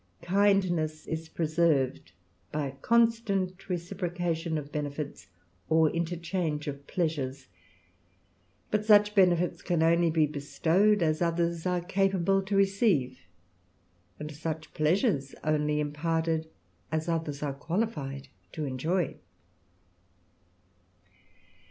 [0.23, 2.11] Kindness is preserved
[2.51, 5.27] by a constant reciprocation ^* benefits
[5.69, 7.45] or interchange of pleasures;
[8.71, 13.19] but such benefits ^^ly can be bestowed, as others are capable to receive,
[14.19, 16.47] ^'^ci such pleasures only imparted,
[16.91, 19.17] as others are qualified ^ ^njoy.